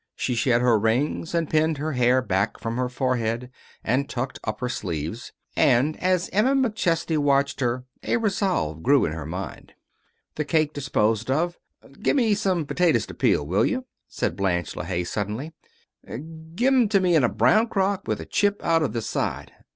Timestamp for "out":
18.65-18.81